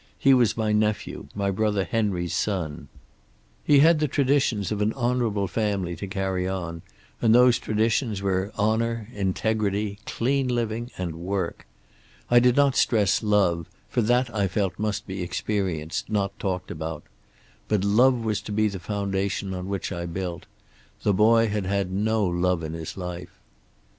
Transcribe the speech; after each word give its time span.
He 0.17 0.33
was 0.33 0.57
my 0.57 0.71
nephew, 0.71 1.27
my 1.35 1.51
brother 1.51 1.83
Henry's 1.83 2.33
son. 2.35 2.87
He 3.63 3.77
had 3.81 3.99
the 3.99 4.07
traditions 4.07 4.71
of 4.71 4.81
an 4.81 4.93
honorable 4.93 5.47
family 5.47 5.95
to 5.97 6.07
carry 6.07 6.47
on, 6.47 6.81
and 7.21 7.35
those 7.35 7.59
traditions 7.59 8.19
were 8.19 8.51
honor, 8.57 9.09
integrity, 9.13 9.99
clean 10.07 10.47
living 10.47 10.89
and 10.97 11.13
work. 11.17 11.67
I 12.31 12.39
did 12.39 12.55
not 12.55 12.75
stress 12.75 13.21
love, 13.21 13.69
for 13.89 14.01
that 14.01 14.33
I 14.33 14.47
felt 14.47 14.79
must 14.79 15.05
be 15.05 15.21
experienced, 15.21 16.09
not 16.09 16.39
talked 16.39 16.71
about. 16.71 17.03
But 17.67 17.83
love 17.83 18.25
was 18.25 18.41
to 18.41 18.51
be 18.51 18.67
the 18.69 18.79
foundation 18.79 19.53
on 19.53 19.67
which 19.69 19.91
I 19.91 20.07
built. 20.07 20.47
The 21.03 21.13
boy 21.13 21.47
had 21.47 21.67
had 21.67 21.91
no 21.91 22.25
love 22.25 22.63
in 22.63 22.73
his 22.73 22.97
life. 22.97 23.37